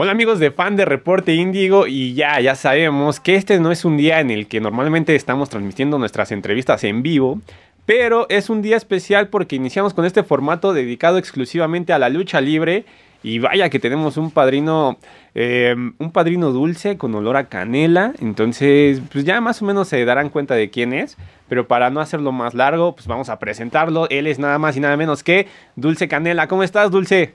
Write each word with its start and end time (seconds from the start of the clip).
Hola 0.00 0.12
amigos 0.12 0.38
de 0.38 0.52
fan 0.52 0.76
de 0.76 0.84
Reporte 0.84 1.34
Índigo 1.34 1.88
y 1.88 2.14
ya, 2.14 2.38
ya 2.38 2.54
sabemos 2.54 3.18
que 3.18 3.34
este 3.34 3.58
no 3.58 3.72
es 3.72 3.84
un 3.84 3.96
día 3.96 4.20
en 4.20 4.30
el 4.30 4.46
que 4.46 4.60
normalmente 4.60 5.16
estamos 5.16 5.50
transmitiendo 5.50 5.98
nuestras 5.98 6.30
entrevistas 6.30 6.84
en 6.84 7.02
vivo, 7.02 7.40
pero 7.84 8.28
es 8.28 8.48
un 8.48 8.62
día 8.62 8.76
especial 8.76 9.26
porque 9.26 9.56
iniciamos 9.56 9.94
con 9.94 10.04
este 10.04 10.22
formato 10.22 10.72
dedicado 10.72 11.18
exclusivamente 11.18 11.92
a 11.92 11.98
la 11.98 12.10
lucha 12.10 12.40
libre. 12.40 12.84
Y 13.24 13.40
vaya 13.40 13.70
que 13.70 13.80
tenemos 13.80 14.16
un 14.16 14.30
padrino, 14.30 14.98
em, 15.34 15.94
un 15.98 16.12
padrino 16.12 16.52
dulce 16.52 16.96
con 16.96 17.12
olor 17.16 17.36
a 17.36 17.48
canela, 17.48 18.12
entonces 18.20 19.02
pues 19.10 19.24
ya 19.24 19.40
más 19.40 19.62
o 19.62 19.64
menos 19.64 19.88
se 19.88 20.04
darán 20.04 20.28
cuenta 20.28 20.54
de 20.54 20.70
quién 20.70 20.92
es, 20.92 21.16
pero 21.48 21.66
para 21.66 21.90
no 21.90 21.98
hacerlo 21.98 22.30
más 22.30 22.54
largo, 22.54 22.94
pues 22.94 23.08
vamos 23.08 23.30
a 23.30 23.40
presentarlo, 23.40 24.08
él 24.10 24.28
es 24.28 24.38
nada 24.38 24.60
más 24.60 24.76
y 24.76 24.80
nada 24.80 24.96
menos 24.96 25.24
que 25.24 25.48
Dulce 25.74 26.06
Canela, 26.06 26.46
¿cómo 26.46 26.62
estás 26.62 26.92
Dulce? 26.92 27.34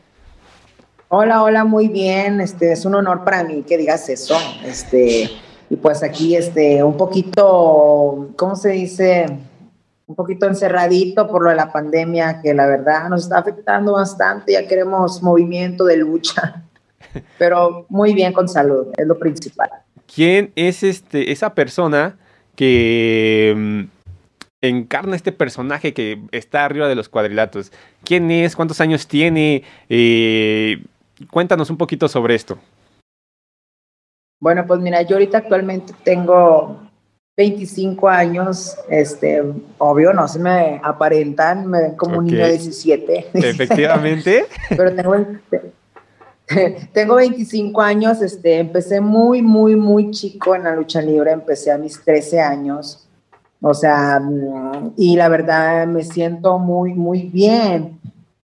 Hola, 1.16 1.44
hola, 1.44 1.64
muy 1.64 1.90
bien. 1.90 2.42
Este 2.42 2.72
es 2.72 2.86
un 2.86 2.96
honor 2.96 3.24
para 3.24 3.44
mí 3.44 3.62
que 3.62 3.78
digas 3.78 4.10
eso. 4.10 4.36
Este, 4.66 5.30
y 5.70 5.76
pues 5.76 6.02
aquí, 6.02 6.36
este, 6.36 6.84
un 6.84 6.98
poquito, 6.98 8.32
¿cómo 8.36 8.56
se 8.56 8.70
dice? 8.70 9.28
Un 10.08 10.16
poquito 10.16 10.48
encerradito 10.48 11.28
por 11.28 11.44
lo 11.44 11.52
de 11.52 11.56
la 11.56 11.72
pandemia, 11.72 12.42
que 12.42 12.56
la 12.56 12.66
verdad 12.66 13.10
nos 13.10 13.26
está 13.26 13.38
afectando 13.38 13.94
bastante. 13.94 14.54
Ya 14.54 14.68
queremos 14.68 15.22
movimiento 15.22 15.86
de 15.86 15.98
lucha. 15.98 16.64
Pero 17.38 17.86
muy 17.90 18.16
bien 18.16 18.34
con 18.34 18.50
salud, 18.50 18.88
es 18.98 19.06
lo 19.06 19.20
principal. 19.20 19.70
¿Quién 20.16 20.52
es 20.56 20.82
este, 20.82 21.32
esa 21.32 21.54
persona 21.54 22.18
que 22.56 23.54
mm, 23.56 23.82
encarna 24.64 25.16
este 25.16 25.32
personaje 25.32 25.94
que 25.94 26.24
está 26.32 26.66
arriba 26.66 26.88
de 26.88 26.96
los 26.96 27.08
cuadrilatos? 27.08 27.72
¿Quién 28.04 28.32
es? 28.32 28.56
¿Cuántos 28.56 28.82
años 28.82 29.08
tiene? 29.08 29.62
Eh, 29.90 30.82
Cuéntanos 31.32 31.70
un 31.70 31.78
poquito 31.78 32.08
sobre 32.08 32.36
esto. 32.36 32.58
Bueno, 34.40 34.66
pues 34.68 34.80
mira, 34.82 35.02
yo 35.04 35.16
ahorita 35.16 35.38
actualmente 35.38 35.94
tengo 36.04 36.78
25 37.38 38.10
años, 38.10 38.76
este, 38.90 39.42
obvio, 39.78 40.14
no 40.14 40.28
se 40.28 40.40
me 40.40 40.82
aparentan, 40.84 41.66
me 41.68 41.82
ven 41.82 41.96
como 41.96 42.20
un 42.20 42.26
niño 42.26 42.46
de 42.46 42.52
17. 42.52 43.28
Efectivamente. 43.34 44.46
Pero 44.70 44.94
tengo, 44.94 45.16
tengo 46.94 47.16
25 47.16 47.82
años, 47.82 48.22
este, 48.22 48.60
empecé 48.60 49.02
muy, 49.02 49.42
muy, 49.42 49.76
muy 49.76 50.12
chico 50.12 50.56
en 50.56 50.64
la 50.64 50.76
lucha 50.76 51.02
libre, 51.02 51.32
empecé 51.32 51.72
a 51.72 51.78
mis 51.78 52.04
13 52.04 52.42
años, 52.42 53.08
o 53.62 53.74
sea, 53.74 54.22
y 54.98 55.16
la 55.16 55.30
verdad 55.30 55.88
me 55.88 56.04
siento 56.04 56.60
muy, 56.60 56.94
muy 56.94 57.24
bien. 57.24 58.00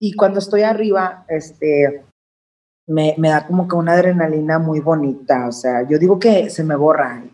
Y 0.00 0.14
cuando 0.14 0.38
estoy 0.38 0.62
arriba, 0.62 1.24
este, 1.28 2.02
me, 2.86 3.14
me, 3.18 3.30
da 3.30 3.46
como 3.46 3.66
que 3.66 3.77
una 3.77 3.92
adrenalina 3.92 4.58
muy 4.58 4.80
bonita, 4.80 5.48
o 5.48 5.52
sea, 5.52 5.86
yo 5.88 5.98
digo 5.98 6.18
que 6.18 6.50
se 6.50 6.62
me 6.64 6.77
borra, 6.77 7.24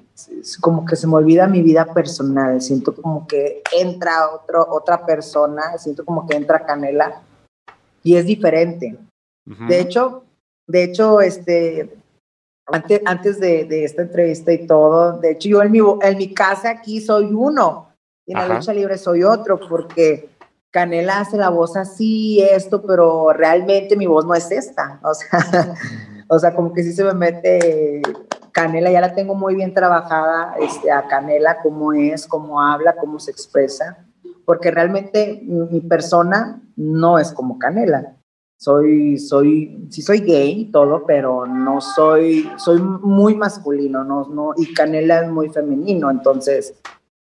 es 0.40 0.56
como 0.58 0.84
que 0.84 0.96
se 0.96 1.06
me 1.06 1.14
olvida 1.14 1.46
mi 1.46 1.62
vida 1.62 1.92
personal, 1.92 2.60
siento 2.60 2.94
como 2.94 3.26
que 3.26 3.62
entra 3.76 4.30
otro, 4.30 4.66
otra 4.70 5.04
persona, 5.04 5.78
siento 5.78 6.04
como 6.04 6.26
que 6.26 6.36
entra 6.36 6.64
Canela 6.64 7.22
y 8.02 8.16
es 8.16 8.26
diferente. 8.26 8.96
De 9.68 9.80
hecho, 9.80 10.24
de 10.68 10.84
hecho, 10.84 11.20
este, 11.20 11.92
antes, 12.66 13.00
antes 13.04 13.40
de, 13.40 13.64
de, 13.64 13.84
esta 13.84 14.02
entrevista 14.02 14.52
y 14.52 14.66
todo, 14.66 15.18
de 15.18 15.32
hecho 15.32 15.48
yo 15.48 15.62
en 15.62 15.72
mi, 15.72 15.80
en 16.02 16.18
mi 16.18 16.32
casa 16.32 16.70
aquí 16.70 17.00
soy 17.00 17.32
uno 17.32 17.88
y 18.26 18.32
en 18.32 18.38
la 18.38 18.54
lucha 18.54 18.72
libre 18.72 18.96
soy 18.96 19.24
otro, 19.24 19.58
porque 19.58 20.29
Canela 20.70 21.20
hace 21.20 21.36
la 21.36 21.50
voz 21.50 21.76
así, 21.76 22.40
esto, 22.40 22.82
pero 22.82 23.32
realmente 23.32 23.96
mi 23.96 24.06
voz 24.06 24.24
no 24.24 24.34
es 24.34 24.50
esta. 24.50 25.00
O 25.08 25.14
sea, 25.14 25.74
o 26.28 26.38
sea 26.38 26.54
como 26.54 26.72
que 26.72 26.82
sí 26.82 26.92
se 26.92 27.04
me 27.04 27.14
mete. 27.14 28.02
Canela 28.52 28.90
ya 28.90 29.00
la 29.00 29.14
tengo 29.14 29.34
muy 29.34 29.54
bien 29.54 29.74
trabajada, 29.74 30.54
este, 30.60 30.90
a 30.90 31.06
Canela, 31.06 31.58
cómo 31.62 31.92
es, 31.92 32.26
cómo 32.26 32.60
habla, 32.60 32.96
cómo 32.96 33.18
se 33.20 33.30
expresa, 33.30 34.06
porque 34.44 34.70
realmente 34.70 35.40
mi 35.44 35.80
persona 35.80 36.60
no 36.76 37.18
es 37.18 37.32
como 37.32 37.58
Canela. 37.58 38.16
Soy, 38.58 39.18
soy, 39.18 39.86
sí 39.90 40.02
soy 40.02 40.20
gay 40.20 40.62
y 40.62 40.70
todo, 40.72 41.04
pero 41.06 41.46
no 41.46 41.80
soy, 41.80 42.50
soy 42.56 42.80
muy 42.80 43.34
masculino, 43.34 44.04
no, 44.04 44.28
no, 44.28 44.52
y 44.56 44.74
Canela 44.74 45.22
es 45.22 45.30
muy 45.30 45.48
femenino, 45.48 46.10
entonces 46.10 46.74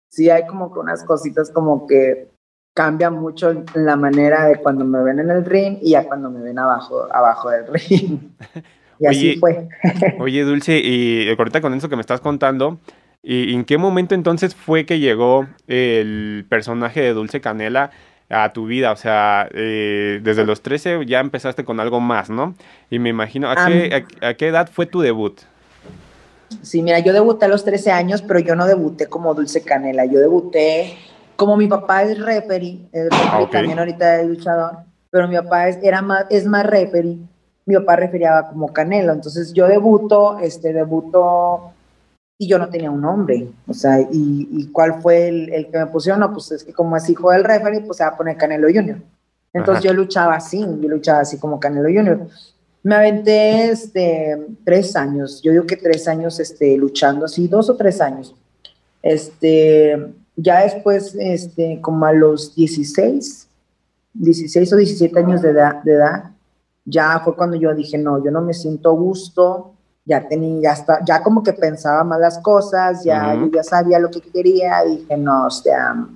sí 0.08 0.30
hay 0.30 0.46
como 0.46 0.72
que 0.72 0.80
unas 0.80 1.04
cositas 1.04 1.50
como 1.50 1.86
que 1.86 2.30
cambia 2.78 3.10
mucho 3.10 3.64
la 3.74 3.96
manera 3.96 4.44
de 4.44 4.54
cuando 4.54 4.84
me 4.84 5.02
ven 5.02 5.18
en 5.18 5.30
el 5.30 5.44
ring 5.44 5.78
y 5.82 5.90
ya 5.90 6.04
cuando 6.04 6.30
me 6.30 6.40
ven 6.40 6.60
abajo, 6.60 7.08
abajo 7.12 7.50
del 7.50 7.66
ring. 7.72 8.20
Y 9.00 9.06
así 9.06 9.36
fue. 9.36 9.68
oye, 10.20 10.44
Dulce, 10.44 10.78
y 10.78 11.28
ahorita 11.28 11.60
con 11.60 11.74
eso 11.74 11.88
que 11.88 11.96
me 11.96 12.02
estás 12.02 12.20
contando, 12.20 12.78
¿y 13.20 13.52
¿en 13.52 13.64
qué 13.64 13.78
momento 13.78 14.14
entonces 14.14 14.54
fue 14.54 14.86
que 14.86 15.00
llegó 15.00 15.48
el 15.66 16.46
personaje 16.48 17.00
de 17.00 17.14
Dulce 17.14 17.40
Canela 17.40 17.90
a 18.28 18.52
tu 18.52 18.66
vida? 18.66 18.92
O 18.92 18.96
sea, 18.96 19.48
eh, 19.52 20.20
desde 20.22 20.46
los 20.46 20.62
13 20.62 21.04
ya 21.04 21.18
empezaste 21.18 21.64
con 21.64 21.80
algo 21.80 21.98
más, 21.98 22.30
¿no? 22.30 22.54
Y 22.90 23.00
me 23.00 23.08
imagino, 23.08 23.50
¿a, 23.50 23.66
qué, 23.66 24.04
a 24.20 24.34
qué 24.34 24.46
edad 24.46 24.70
fue 24.72 24.86
tu 24.86 25.00
debut? 25.00 25.40
Sí, 26.62 26.80
mira, 26.82 27.00
yo 27.00 27.12
debuté 27.12 27.46
a 27.46 27.48
los 27.48 27.64
13 27.64 27.90
años, 27.90 28.22
pero 28.22 28.38
yo 28.38 28.54
no 28.54 28.66
debuté 28.66 29.08
como 29.08 29.34
Dulce 29.34 29.64
Canela, 29.64 30.04
yo 30.04 30.20
debuté 30.20 30.96
como 31.38 31.56
mi 31.56 31.68
papá 31.68 32.02
es 32.02 32.18
referee, 32.18 32.88
es 32.90 33.08
ah, 33.12 33.48
también 33.52 33.78
ahorita 33.78 34.20
es 34.20 34.28
luchador, 34.28 34.78
pero 35.08 35.28
mi 35.28 35.36
papá 35.36 35.68
es, 35.68 35.78
era 35.84 36.02
más, 36.02 36.26
es 36.30 36.44
más 36.44 36.66
referee, 36.66 37.16
mi 37.64 37.76
papá 37.76 37.94
referiaba 37.94 38.48
como 38.48 38.72
Canelo, 38.72 39.12
entonces 39.12 39.52
yo 39.52 39.68
debuto, 39.68 40.40
este, 40.40 40.72
debuto 40.72 41.70
y 42.38 42.48
yo 42.48 42.58
no 42.58 42.68
tenía 42.68 42.90
un 42.90 43.02
nombre, 43.02 43.46
o 43.68 43.72
sea, 43.72 44.00
y, 44.10 44.68
cuál 44.72 45.00
fue 45.00 45.28
el, 45.28 45.68
que 45.70 45.78
me 45.78 45.86
pusieron, 45.86 46.18
no, 46.18 46.32
pues 46.32 46.50
es 46.50 46.64
que 46.64 46.72
como 46.72 46.96
es 46.96 47.08
hijo 47.08 47.30
del 47.30 47.44
referee, 47.44 47.82
pues 47.82 47.98
se 47.98 48.02
va 48.02 48.10
a 48.10 48.16
poner 48.16 48.36
Canelo 48.36 48.66
Junior. 48.66 48.98
Entonces 49.52 49.84
yo 49.84 49.92
luchaba 49.92 50.34
así, 50.34 50.58
yo 50.58 50.88
luchaba 50.88 51.20
así 51.20 51.38
como 51.38 51.60
Canelo 51.60 51.88
Junior. 51.88 52.26
Me 52.82 52.96
aventé 52.96 53.70
este, 53.70 54.44
tres 54.64 54.96
años, 54.96 55.40
yo 55.40 55.52
digo 55.52 55.66
que 55.66 55.76
tres 55.76 56.08
años 56.08 56.40
este, 56.40 56.76
luchando 56.76 57.26
así, 57.26 57.46
dos 57.46 57.70
o 57.70 57.76
tres 57.76 58.00
años. 58.00 58.34
Este, 59.02 60.14
ya 60.40 60.62
después, 60.62 61.16
este, 61.18 61.80
como 61.80 62.06
a 62.06 62.12
los 62.12 62.54
16, 62.54 63.48
16 64.14 64.72
o 64.72 64.76
17 64.76 65.18
años 65.18 65.42
de 65.42 65.50
edad, 65.50 65.82
de 65.82 65.94
edad, 65.94 66.30
ya 66.84 67.20
fue 67.24 67.34
cuando 67.34 67.56
yo 67.56 67.74
dije, 67.74 67.98
no, 67.98 68.24
yo 68.24 68.30
no 68.30 68.40
me 68.40 68.54
siento 68.54 68.92
gusto, 68.92 69.72
ya 70.04 70.28
tenía, 70.28 70.62
ya, 70.62 70.72
está, 70.74 71.04
ya 71.04 71.24
como 71.24 71.42
que 71.42 71.52
pensaba 71.52 72.04
más 72.04 72.20
las 72.20 72.38
cosas, 72.38 73.02
ya, 73.02 73.34
yo 73.34 73.50
ya 73.52 73.64
sabía 73.64 73.98
lo 73.98 74.10
que 74.10 74.20
quería, 74.20 74.84
dije, 74.84 75.16
no, 75.16 75.46
o 75.46 75.50
sea, 75.50 76.06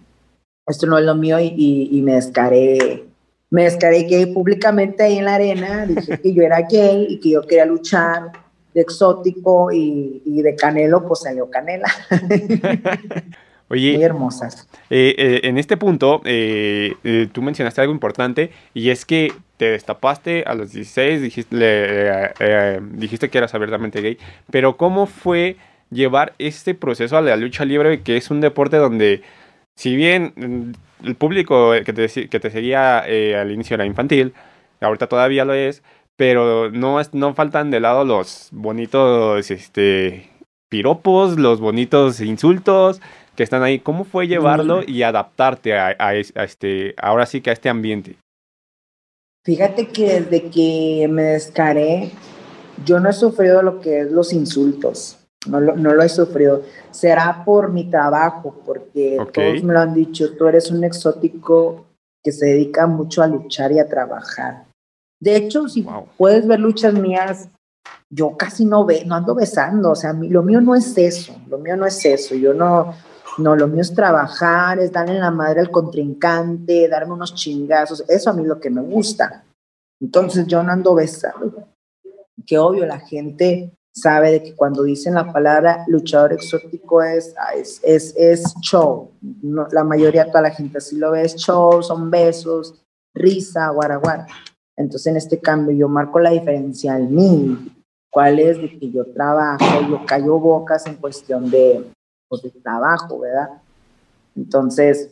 esto 0.68 0.86
no 0.86 0.98
es 0.98 1.04
lo 1.04 1.16
mío 1.16 1.40
y, 1.40 1.88
y, 1.90 2.00
me 2.02 2.14
descaré, 2.14 3.04
me 3.50 3.64
descaré 3.64 4.04
gay 4.04 4.32
públicamente 4.32 5.02
ahí 5.02 5.18
en 5.18 5.24
la 5.24 5.34
arena, 5.34 5.84
dije 5.84 6.20
que 6.22 6.32
yo 6.32 6.44
era 6.44 6.60
gay 6.60 7.06
y 7.08 7.18
que 7.18 7.30
yo 7.30 7.42
quería 7.42 7.66
luchar 7.66 8.30
de 8.72 8.80
exótico 8.82 9.72
y, 9.72 10.22
y 10.24 10.42
de 10.42 10.54
canelo, 10.54 11.04
pues 11.08 11.22
salió 11.22 11.50
canela. 11.50 11.88
Oye, 13.72 13.94
muy 13.94 14.02
hermosas. 14.02 14.68
Eh, 14.90 15.14
eh, 15.16 15.40
en 15.44 15.56
este 15.56 15.78
punto, 15.78 16.20
eh, 16.26 16.94
tú 17.32 17.40
mencionaste 17.40 17.80
algo 17.80 17.94
importante 17.94 18.50
y 18.74 18.90
es 18.90 19.06
que 19.06 19.32
te 19.56 19.70
destapaste 19.70 20.44
a 20.46 20.54
los 20.54 20.72
16, 20.72 21.22
dijiste, 21.22 22.32
dijiste 22.92 23.30
que 23.30 23.38
eras 23.38 23.54
abiertamente 23.54 24.02
gay, 24.02 24.18
pero 24.50 24.76
¿cómo 24.76 25.06
fue 25.06 25.56
llevar 25.90 26.34
este 26.38 26.74
proceso 26.74 27.16
a 27.16 27.22
la 27.22 27.34
lucha 27.36 27.64
libre, 27.64 28.02
que 28.02 28.18
es 28.18 28.30
un 28.30 28.42
deporte 28.42 28.76
donde, 28.76 29.22
si 29.74 29.96
bien 29.96 30.34
mm, 30.36 31.06
el 31.06 31.14
público 31.14 31.72
que 31.82 31.94
te, 31.94 32.28
que 32.28 32.40
te 32.40 32.50
seguía 32.50 32.98
al 32.98 33.50
inicio 33.50 33.74
era 33.76 33.86
infantil, 33.86 34.34
ahorita 34.82 35.06
todavía 35.06 35.46
lo 35.46 35.54
es, 35.54 35.82
pero 36.16 36.70
no, 36.70 37.00
no 37.12 37.34
faltan 37.34 37.70
de 37.70 37.80
lado 37.80 38.04
los 38.04 38.50
bonitos 38.52 39.50
este, 39.50 40.28
piropos, 40.68 41.38
los 41.38 41.60
bonitos 41.60 42.20
insultos, 42.20 43.00
que 43.36 43.42
están 43.42 43.62
ahí. 43.62 43.78
¿Cómo 43.78 44.04
fue 44.04 44.26
llevarlo 44.26 44.82
y 44.86 45.02
adaptarte 45.02 45.76
a, 45.76 46.14
este, 46.14 46.94
ahora 46.98 47.26
sí 47.26 47.40
que 47.40 47.50
a 47.50 47.52
este 47.52 47.68
ambiente? 47.68 48.16
Fíjate 49.44 49.88
que 49.88 50.20
desde 50.20 50.50
que 50.50 51.08
me 51.10 51.22
descaré, 51.22 52.12
yo 52.84 53.00
no 53.00 53.10
he 53.10 53.12
sufrido 53.12 53.62
lo 53.62 53.80
que 53.80 54.00
es 54.00 54.12
los 54.12 54.32
insultos. 54.32 55.18
No 55.46 55.60
lo, 55.60 55.76
no 55.76 55.92
lo 55.92 56.02
he 56.02 56.08
sufrido. 56.08 56.62
Será 56.92 57.44
por 57.44 57.72
mi 57.72 57.90
trabajo, 57.90 58.54
porque 58.64 59.18
todos 59.32 59.62
me 59.64 59.72
lo 59.72 59.80
han 59.80 59.94
dicho, 59.94 60.36
tú 60.36 60.46
eres 60.46 60.70
un 60.70 60.84
exótico 60.84 61.86
que 62.22 62.30
se 62.30 62.46
dedica 62.46 62.86
mucho 62.86 63.22
a 63.22 63.26
luchar 63.26 63.72
y 63.72 63.80
a 63.80 63.88
trabajar. 63.88 64.66
De 65.20 65.36
hecho, 65.36 65.68
si 65.68 65.86
puedes 66.16 66.46
ver 66.46 66.60
luchas 66.60 66.94
mías, 66.94 67.48
yo 68.10 68.36
casi 68.36 68.64
no 68.64 68.84
ve, 68.84 69.04
no 69.04 69.14
ando 69.14 69.34
besando, 69.34 69.90
o 69.90 69.94
sea, 69.94 70.12
lo 70.12 70.42
mío 70.42 70.60
no 70.60 70.74
es 70.74 70.96
eso, 70.98 71.34
lo 71.48 71.58
mío 71.58 71.76
no 71.76 71.86
es 71.86 72.04
eso, 72.04 72.34
yo 72.34 72.52
no, 72.52 72.94
no, 73.38 73.56
lo 73.56 73.66
mío 73.66 73.80
es 73.80 73.94
trabajar, 73.94 74.78
es 74.78 74.92
darle 74.92 75.18
la 75.18 75.30
madre 75.30 75.60
al 75.60 75.70
contrincante, 75.70 76.88
darme 76.88 77.14
unos 77.14 77.34
chingazos. 77.34 78.04
Eso 78.08 78.30
a 78.30 78.32
mí 78.32 78.42
es 78.42 78.48
lo 78.48 78.60
que 78.60 78.70
me 78.70 78.82
gusta. 78.82 79.44
Entonces 80.00 80.46
yo 80.46 80.62
no 80.62 80.72
ando 80.72 80.94
besando. 80.94 81.68
que 82.46 82.58
obvio 82.58 82.84
la 82.86 82.98
gente 82.98 83.72
sabe 83.94 84.32
de 84.32 84.42
que 84.42 84.56
cuando 84.56 84.82
dicen 84.82 85.14
la 85.14 85.32
palabra 85.32 85.84
luchador 85.86 86.32
exótico 86.32 87.02
es, 87.02 87.34
es, 87.82 88.14
es, 88.16 88.54
show. 88.60 89.12
La 89.70 89.84
mayoría, 89.84 90.26
toda 90.26 90.42
la 90.42 90.50
gente 90.50 90.78
así 90.78 90.96
lo 90.96 91.12
ve, 91.12 91.22
es 91.22 91.36
show, 91.36 91.82
son 91.82 92.10
besos, 92.10 92.82
risa, 93.14 93.68
guaraguara. 93.68 94.26
Entonces 94.76 95.06
en 95.08 95.16
este 95.16 95.40
cambio 95.40 95.76
yo 95.76 95.88
marco 95.88 96.18
la 96.18 96.30
diferencia 96.30 96.96
en 96.96 97.14
mí. 97.14 97.72
¿Cuál 98.10 98.40
es? 98.40 98.58
De 98.58 98.78
que 98.78 98.90
yo 98.90 99.06
trabajo, 99.06 99.64
yo 99.88 100.04
callo 100.06 100.38
bocas 100.38 100.86
en 100.86 100.96
cuestión 100.96 101.50
de, 101.50 101.92
pues, 102.32 102.42
de 102.44 102.50
trabajo, 102.62 103.18
¿verdad? 103.18 103.60
Entonces, 104.34 105.10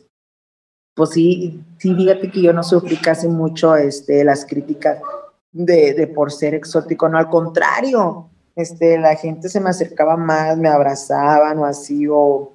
pues 0.95 1.11
sí, 1.11 1.63
sí, 1.77 1.93
fíjate 1.93 2.31
que 2.31 2.41
yo 2.41 2.51
no 2.51 2.63
sufrí 2.63 2.97
casi 2.97 3.27
mucho 3.27 3.75
este, 3.75 4.23
las 4.23 4.43
críticas 4.43 4.99
de, 5.51 5.93
de 5.93 6.07
por 6.07 6.31
ser 6.31 6.55
exótico, 6.55 7.07
no, 7.07 7.19
al 7.19 7.29
contrario, 7.29 8.27
este, 8.55 8.97
la 8.97 9.15
gente 9.15 9.49
se 9.49 9.59
me 9.59 9.69
acercaba 9.69 10.17
más, 10.17 10.57
me 10.57 10.67
abrazaban 10.67 11.59
o 11.59 11.65
así, 11.65 12.07
o, 12.07 12.53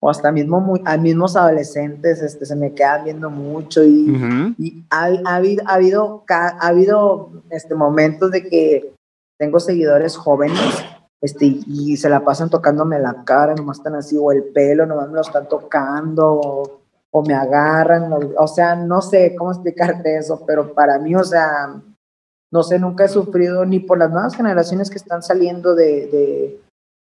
o 0.00 0.10
hasta 0.10 0.32
mismo 0.32 0.60
muy, 0.60 0.82
a 0.84 0.96
mismos 0.96 1.36
adolescentes 1.36 2.20
este, 2.20 2.44
se 2.44 2.56
me 2.56 2.74
quedan 2.74 3.04
viendo 3.04 3.30
mucho 3.30 3.84
y, 3.84 4.54
y 4.58 4.84
ha, 4.90 5.12
ha, 5.26 5.36
habido, 5.36 5.62
ha 5.64 5.74
habido, 5.74 6.24
ha 6.28 6.66
habido 6.66 7.30
este, 7.50 7.76
momentos 7.76 8.32
de 8.32 8.48
que 8.48 8.94
tengo 9.38 9.60
seguidores 9.60 10.16
jóvenes 10.16 10.84
este, 11.20 11.46
y 11.46 11.96
se 11.96 12.08
la 12.08 12.24
pasan 12.24 12.48
tocándome 12.48 12.98
la 12.98 13.24
cara, 13.24 13.54
nomás 13.54 13.78
están 13.78 13.96
así, 13.96 14.16
o 14.16 14.30
el 14.30 14.44
pelo, 14.44 14.86
nomás 14.86 15.08
me 15.08 15.14
lo 15.14 15.20
están 15.20 15.48
tocando, 15.48 16.32
o, 16.32 16.80
o 17.10 17.22
me 17.22 17.34
agarran, 17.34 18.12
o, 18.12 18.20
o, 18.36 18.46
sea, 18.46 18.76
no 18.76 19.02
sé 19.02 19.34
cómo 19.36 19.50
explicarte 19.50 20.16
eso, 20.16 20.44
pero 20.46 20.72
para 20.72 20.98
mí, 20.98 21.14
o 21.16 21.24
sea, 21.24 21.74
no 22.52 22.62
sé, 22.62 22.78
nunca 22.78 23.04
he 23.04 23.08
sufrido 23.08 23.64
ni 23.64 23.80
por 23.80 23.98
las 23.98 24.10
nuevas 24.10 24.36
generaciones 24.36 24.90
que 24.90 24.98
están 24.98 25.22
saliendo 25.22 25.74
de, 25.74 26.06
de, 26.06 26.60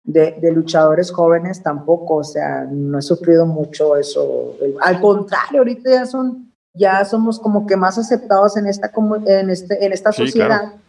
de, 0.06 0.40
de 0.40 0.52
luchadores 0.54 1.12
jóvenes 1.12 1.62
tampoco, 1.62 2.16
o 2.16 2.24
sea, 2.24 2.66
no 2.72 3.00
he 3.00 3.02
sufrido 3.02 3.46
mucho 3.46 3.98
eso. 3.98 4.56
Al 4.82 5.02
contrario, 5.02 5.60
ahorita 5.60 5.90
ya 5.90 6.06
son, 6.06 6.54
ya 6.74 7.04
somos 7.04 7.38
como 7.38 7.68
que 7.68 7.76
más 7.76 7.98
aceptados 7.98 8.56
en 8.56 8.68
esta, 8.68 8.92
en 9.26 9.50
este, 9.50 9.86
en 9.86 9.92
esta 9.92 10.14
sociedad. 10.14 10.62
Claro 10.62 10.89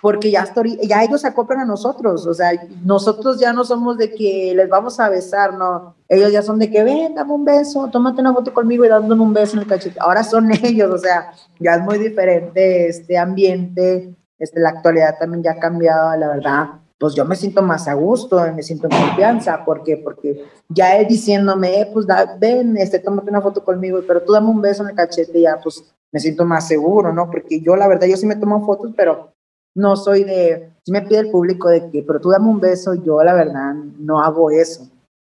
porque 0.00 0.30
ya, 0.30 0.44
ya 0.82 1.02
ellos 1.04 1.20
se 1.20 1.28
acoplan 1.28 1.60
a 1.60 1.64
nosotros, 1.64 2.26
o 2.26 2.34
sea, 2.34 2.52
nosotros 2.84 3.38
ya 3.38 3.52
no 3.52 3.64
somos 3.64 3.98
de 3.98 4.10
que 4.10 4.52
les 4.54 4.68
vamos 4.68 4.98
a 4.98 5.08
besar, 5.08 5.54
no, 5.54 5.94
ellos 6.08 6.32
ya 6.32 6.42
son 6.42 6.58
de 6.58 6.70
que 6.70 6.82
ven, 6.82 7.14
dame 7.14 7.32
un 7.32 7.44
beso, 7.44 7.88
tómate 7.90 8.20
una 8.20 8.32
foto 8.32 8.54
conmigo 8.54 8.84
y 8.84 8.88
dándome 8.88 9.22
un 9.22 9.34
beso 9.34 9.56
en 9.56 9.62
el 9.62 9.68
cachete, 9.68 9.98
ahora 10.00 10.24
son 10.24 10.50
ellos, 10.62 10.90
o 10.90 10.98
sea, 10.98 11.32
ya 11.58 11.74
es 11.74 11.82
muy 11.82 11.98
diferente 11.98 12.88
este 12.88 13.18
ambiente, 13.18 14.14
este, 14.38 14.60
la 14.60 14.70
actualidad 14.70 15.16
también 15.18 15.42
ya 15.42 15.52
ha 15.52 15.58
cambiado, 15.58 16.16
la 16.16 16.28
verdad, 16.28 16.66
pues 16.98 17.14
yo 17.14 17.24
me 17.24 17.36
siento 17.36 17.62
más 17.62 17.88
a 17.88 17.94
gusto, 17.94 18.40
me 18.54 18.62
siento 18.62 18.86
en 18.90 18.98
confianza, 18.98 19.64
¿por 19.64 19.82
qué? 19.82 19.96
Porque 19.96 20.44
ya 20.68 20.96
él 20.96 21.06
diciéndome, 21.06 21.80
eh, 21.80 21.90
pues 21.90 22.06
da, 22.06 22.36
ven, 22.38 22.76
este, 22.76 22.98
tómate 22.98 23.30
una 23.30 23.40
foto 23.40 23.64
conmigo, 23.64 24.00
pero 24.06 24.22
tú 24.22 24.32
dame 24.32 24.48
un 24.48 24.60
beso 24.60 24.82
en 24.82 24.90
el 24.90 24.94
cachete, 24.94 25.40
ya 25.40 25.58
pues 25.62 25.82
me 26.12 26.20
siento 26.20 26.44
más 26.44 26.68
seguro, 26.68 27.12
¿no? 27.12 27.30
Porque 27.30 27.60
yo 27.60 27.74
la 27.76 27.88
verdad, 27.88 28.06
yo 28.06 28.18
sí 28.18 28.26
me 28.26 28.36
tomo 28.36 28.66
fotos, 28.66 28.92
pero 28.94 29.32
no 29.74 29.96
soy 29.96 30.24
de, 30.24 30.72
si 30.84 30.92
me 30.92 31.02
pide 31.02 31.20
el 31.20 31.30
público 31.30 31.68
de 31.68 31.90
que, 31.90 32.02
pero 32.02 32.20
tú 32.20 32.30
dame 32.30 32.48
un 32.48 32.60
beso, 32.60 32.94
yo 32.94 33.22
la 33.22 33.34
verdad 33.34 33.74
no 33.74 34.22
hago 34.22 34.50
eso. 34.50 34.88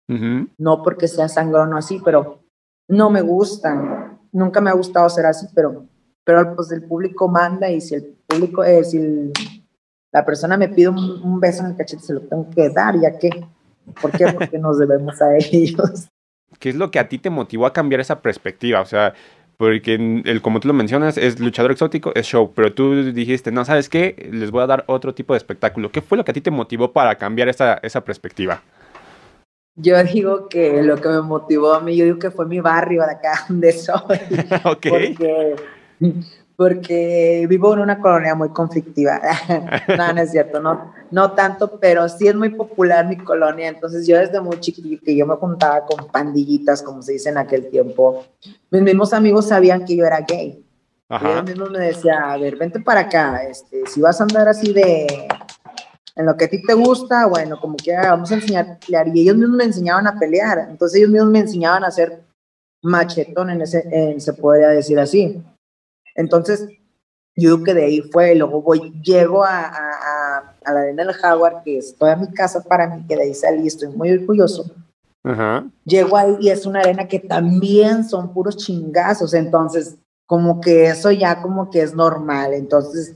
Uh 0.10 0.14
-huh. 0.14 0.50
No 0.58 0.84
porque 0.84 1.08
sea 1.08 1.28
sangrón 1.28 1.74
o 1.74 1.78
así, 1.78 2.00
pero 2.04 2.40
no 2.88 3.10
me 3.10 3.22
gustan. 3.22 4.20
Nunca 4.32 4.62
me 4.62 4.70
ha 4.70 4.74
gustado 4.74 5.10
ser 5.10 5.26
así, 5.26 5.48
pero, 5.54 5.86
pero 6.24 6.56
pues 6.56 6.72
el 6.72 6.84
público 6.84 7.28
manda 7.28 7.70
y 7.70 7.82
si 7.82 7.96
el 7.96 8.16
público, 8.28 8.64
eh, 8.64 8.84
si 8.84 8.98
el, 8.98 9.34
la 10.14 10.26
persona 10.26 10.58
me 10.58 10.70
pide 10.70 10.90
un, 10.90 10.98
un, 10.98 11.40
beso 11.40 11.64
en 11.64 11.72
el 11.72 11.76
cachete, 11.76 12.04
se 12.04 12.14
lo 12.14 12.22
tengo 12.22 12.50
que 12.50 12.70
dar, 12.70 13.00
ya 13.00 13.18
que, 13.18 13.30
¿por 14.02 14.12
qué? 14.12 14.28
Porque 14.34 14.58
nos 14.58 14.78
debemos 14.78 15.22
a 15.22 15.36
ellos. 15.36 16.08
¿Qué 16.60 16.70
es 16.70 16.76
lo 16.76 16.90
que 16.90 17.00
a 17.00 17.08
ti 17.08 17.20
te 17.20 17.30
motivó 17.30 17.66
a 17.66 17.74
cambiar 17.74 18.02
esa 18.02 18.22
perspectiva? 18.22 18.82
O 18.82 18.86
sea, 18.86 19.14
porque 19.58 19.96
el, 20.24 20.42
como 20.42 20.60
tú 20.60 20.68
lo 20.68 20.74
mencionas, 20.74 21.18
es 21.18 21.40
luchador 21.40 21.72
exótico, 21.72 22.12
es 22.16 22.28
show, 22.28 22.54
pero 22.56 22.74
tú 22.74 23.12
dijiste, 23.12 23.52
no, 23.52 23.66
¿sabes 23.66 23.90
qué? 23.90 24.30
Les 24.32 24.52
voy 24.52 24.62
a 24.62 24.68
dar 24.68 24.84
otro 24.88 25.16
tipo 25.16 25.34
de 25.34 25.38
espectáculo. 25.38 25.92
¿Qué 25.92 26.02
fue 26.02 26.18
lo 26.18 26.24
que 26.24 26.32
a 26.32 26.34
ti 26.34 26.42
te 26.42 26.52
motivó 26.52 26.94
para 26.94 27.16
cambiar 27.16 27.50
esa, 27.50 27.80
esa 27.82 28.06
perspectiva? 28.06 28.62
Yo 29.76 30.02
digo 30.04 30.48
que 30.48 30.82
lo 30.84 31.00
que 31.02 31.10
me 31.10 31.22
motivó 31.22 31.74
a 31.74 31.80
mí, 31.82 31.96
yo 31.96 32.06
digo 32.06 32.20
que 32.20 32.32
fue 32.32 32.46
mi 32.46 32.60
barrio 32.60 33.04
de 33.04 33.12
acá 33.12 33.46
donde 33.50 33.72
soy. 33.72 34.20
ok. 34.64 34.88
Porque, 34.90 35.56
porque 36.58 37.46
vivo 37.48 37.72
en 37.74 37.80
una 37.80 38.02
colonia 38.02 38.34
muy 38.34 38.50
conflictiva. 38.50 39.22
no, 39.98 40.14
no 40.14 40.22
es 40.22 40.32
cierto, 40.32 40.60
no, 40.60 40.92
no 41.12 41.32
tanto, 41.34 41.80
pero 41.80 42.10
sí 42.10 42.28
es 42.28 42.36
muy 42.36 42.50
popular 42.50 43.08
mi 43.08 43.16
colonia. 43.16 43.70
Entonces 43.70 44.08
yo 44.08 44.18
desde 44.18 44.42
muy 44.42 44.60
chiquito, 44.60 45.02
que 45.06 45.16
yo 45.16 45.28
me 45.28 45.36
juntaba 45.36 45.86
con 45.86 46.08
pandillitas, 46.08 46.82
como 46.82 47.04
se 47.04 47.14
dice 47.14 47.30
en 47.30 47.38
aquel 47.38 47.70
tiempo, 47.70 48.26
mis 48.72 48.82
mismos 48.82 49.14
amigos 49.14 49.48
sabían 49.48 49.86
que 49.86 49.96
yo 49.96 50.04
era 50.04 50.20
gay. 50.22 50.66
Ajá. 51.10 51.28
Y 51.28 51.32
ellos 51.32 51.46
mismos 51.46 51.70
me 51.70 51.80
decían, 51.80 52.24
a 52.24 52.38
ver, 52.38 52.56
vente 52.56 52.80
para 52.80 53.02
acá, 53.02 53.44
este, 53.44 53.86
si 53.86 54.02
vas 54.02 54.20
a 54.20 54.24
andar 54.24 54.48
así 54.48 54.74
de, 54.74 55.28
en 56.16 56.26
lo 56.26 56.36
que 56.36 56.46
a 56.46 56.50
ti 56.50 56.60
te 56.64 56.74
gusta, 56.74 57.28
bueno, 57.28 57.62
como 57.62 57.78
que 57.78 57.96
vamos 57.96 58.32
a 58.32 58.36
enseñar 58.36 58.66
a 58.68 58.80
pelear. 58.80 59.08
Y 59.16 59.22
ellos 59.22 59.38
mismos 59.38 59.58
me 59.58 59.64
enseñaban 59.66 60.08
a 60.08 60.18
pelear. 60.18 60.66
Entonces 60.70 60.98
ellos 60.98 61.12
mismos 61.12 61.30
me 61.30 61.40
enseñaban 61.40 61.84
a 61.84 61.88
hacer 61.88 62.24
machetón, 62.82 63.52
en 63.52 63.62
ese, 63.62 63.88
en, 63.92 64.20
se 64.20 64.34
podría 64.34 64.70
decir 64.70 65.00
así. 65.00 65.40
Entonces, 66.18 66.68
yo 67.38 67.56
creo 67.56 67.64
que 67.64 67.74
de 67.76 67.86
ahí 67.86 68.02
fue, 68.12 68.36
luego 68.36 68.62
voy, 68.62 68.92
llego 69.02 69.44
a, 69.44 69.68
a, 69.68 70.56
a 70.66 70.74
la 70.74 70.80
arena 70.82 71.06
del 71.06 71.14
Jaguar, 71.14 71.62
que 71.64 71.78
es 71.78 71.96
toda 71.96 72.16
mi 72.16 72.30
casa 72.34 72.62
para 72.64 72.88
mí, 72.88 73.06
que 73.08 73.16
de 73.16 73.24
ahí 73.24 73.34
salí, 73.34 73.68
estoy 73.68 73.90
muy 73.90 74.12
orgulloso. 74.12 74.66
Ajá. 75.24 75.66
Llego 75.86 76.18
ahí 76.18 76.38
y 76.42 76.50
es 76.50 76.66
una 76.66 76.80
arena 76.80 77.08
que 77.08 77.20
también 77.20 78.04
son 78.04 78.34
puros 78.34 78.58
chingazos, 78.58 79.34
entonces 79.34 79.98
como 80.26 80.60
que 80.60 80.88
eso 80.88 81.12
ya 81.12 81.42
como 81.42 81.70
que 81.70 81.82
es 81.82 81.94
normal, 81.94 82.54
entonces 82.54 83.14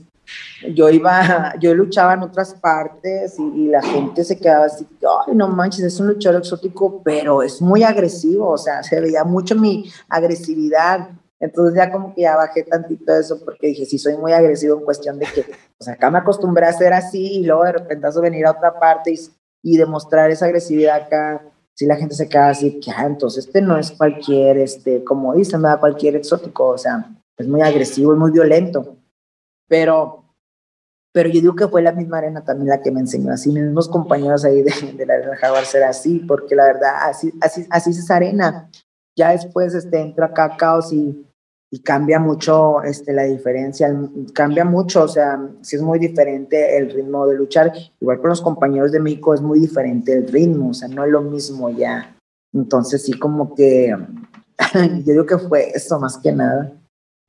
yo 0.74 0.88
iba, 0.88 1.54
yo 1.60 1.74
luchaba 1.74 2.14
en 2.14 2.22
otras 2.22 2.54
partes 2.54 3.38
y, 3.38 3.42
y, 3.42 3.66
la 3.68 3.82
gente 3.82 4.24
se 4.24 4.38
quedaba 4.38 4.66
así, 4.66 4.86
ay, 5.26 5.34
no 5.34 5.48
manches, 5.48 5.84
es 5.84 6.00
un 6.00 6.08
luchador 6.08 6.40
exótico, 6.40 7.02
pero 7.02 7.42
es 7.42 7.60
muy 7.60 7.82
agresivo, 7.82 8.50
o 8.50 8.58
sea, 8.58 8.82
se 8.82 9.00
veía 9.00 9.24
mucho 9.24 9.56
mi 9.56 9.90
agresividad, 10.08 11.10
entonces 11.42 11.74
ya 11.74 11.90
como 11.90 12.14
que 12.14 12.22
ya 12.22 12.36
bajé 12.36 12.62
tantito 12.62 13.12
eso 13.12 13.44
porque 13.44 13.66
dije, 13.66 13.84
sí, 13.84 13.98
soy 13.98 14.16
muy 14.16 14.32
agresivo 14.32 14.78
en 14.78 14.84
cuestión 14.84 15.18
de 15.18 15.26
que, 15.26 15.44
pues 15.76 15.88
acá 15.88 16.08
me 16.08 16.18
acostumbré 16.18 16.66
a 16.66 16.72
ser 16.72 16.92
así 16.92 17.40
y 17.40 17.44
luego 17.44 17.64
de 17.64 17.72
repente 17.72 18.06
venir 18.20 18.46
a 18.46 18.52
otra 18.52 18.78
parte 18.78 19.10
y, 19.10 19.18
y 19.64 19.76
demostrar 19.76 20.30
esa 20.30 20.46
agresividad 20.46 21.02
acá, 21.02 21.42
si 21.74 21.84
la 21.86 21.96
gente 21.96 22.14
se 22.14 22.28
queda 22.28 22.50
así, 22.50 22.78
que, 22.78 22.92
ah, 22.92 23.06
entonces 23.06 23.46
este 23.46 23.60
no 23.60 23.76
es 23.76 23.90
cualquier, 23.90 24.58
este, 24.58 25.02
como 25.02 25.34
dicen, 25.34 25.60
¿verdad? 25.62 25.80
cualquier 25.80 26.14
exótico, 26.14 26.68
o 26.68 26.78
sea, 26.78 27.12
es 27.36 27.48
muy 27.48 27.60
agresivo, 27.60 28.12
es 28.12 28.20
muy 28.20 28.30
violento, 28.30 28.98
pero, 29.66 30.24
pero 31.12 31.28
yo 31.28 31.40
digo 31.40 31.56
que 31.56 31.66
fue 31.66 31.82
la 31.82 31.90
misma 31.90 32.18
arena 32.18 32.44
también 32.44 32.68
la 32.68 32.82
que 32.82 32.92
me 32.92 33.00
enseñó, 33.00 33.32
así 33.32 33.50
mis 33.50 33.64
mismos 33.64 33.88
compañeros 33.88 34.44
ahí 34.44 34.62
de, 34.62 34.92
de 34.96 35.06
la 35.06 35.14
arena 35.14 35.36
Jaguar 35.36 35.64
ser 35.64 35.82
así, 35.82 36.20
porque 36.20 36.54
la 36.54 36.66
verdad, 36.66 37.08
así, 37.08 37.32
así, 37.40 37.66
así 37.68 37.90
es 37.90 37.98
esa 37.98 38.14
arena, 38.14 38.70
ya 39.18 39.32
después 39.32 39.74
este, 39.74 40.00
entra 40.00 40.26
acá 40.26 40.56
Caos 40.56 40.92
y 40.92 41.26
y 41.74 41.78
cambia 41.80 42.20
mucho 42.20 42.82
este, 42.82 43.14
la 43.14 43.24
diferencia, 43.24 43.88
cambia 44.34 44.62
mucho, 44.62 45.04
o 45.04 45.08
sea, 45.08 45.40
sí 45.62 45.76
es 45.76 45.82
muy 45.82 45.98
diferente 45.98 46.76
el 46.76 46.90
ritmo 46.90 47.26
de 47.26 47.34
luchar, 47.34 47.72
igual 47.98 48.20
con 48.20 48.28
los 48.28 48.42
compañeros 48.42 48.92
de 48.92 49.00
México 49.00 49.32
es 49.32 49.40
muy 49.40 49.58
diferente 49.58 50.12
el 50.12 50.28
ritmo, 50.28 50.68
o 50.68 50.74
sea, 50.74 50.88
no 50.88 51.02
es 51.02 51.10
lo 51.10 51.22
mismo 51.22 51.70
ya. 51.70 52.14
Entonces 52.52 53.02
sí 53.02 53.14
como 53.14 53.54
que, 53.54 53.96
yo 54.74 55.12
digo 55.12 55.24
que 55.24 55.38
fue 55.38 55.70
eso 55.74 55.98
más 55.98 56.18
que 56.18 56.30
nada. 56.32 56.72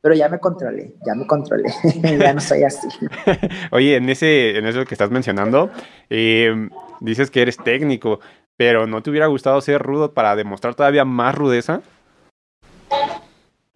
Pero 0.01 0.13
ya 0.13 0.27
me 0.27 0.37
controlé, 0.37 0.93
ya 1.05 1.15
me 1.15 1.25
controlé, 1.25 1.71
ya 2.19 2.33
no 2.33 2.41
soy 2.41 2.63
así. 2.63 2.89
Oye, 3.71 3.95
en, 3.95 4.09
ese, 4.09 4.57
en 4.57 4.65
eso 4.65 4.83
que 4.83 4.93
estás 4.93 5.09
mencionando, 5.09 5.71
eh, 6.09 6.67
dices 6.99 7.31
que 7.31 7.43
eres 7.43 7.55
técnico, 7.55 8.19
pero 8.57 8.87
¿no 8.87 9.01
te 9.01 9.09
hubiera 9.09 9.27
gustado 9.27 9.61
ser 9.61 9.81
rudo 9.81 10.13
para 10.13 10.35
demostrar 10.35 10.75
todavía 10.75 11.05
más 11.05 11.33
rudeza? 11.33 11.81